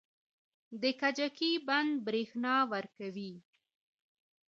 د 0.81 0.83
کجکي 1.01 1.51
بند 1.67 1.91
بریښنا 2.05 2.55
ورکوي 2.71 3.33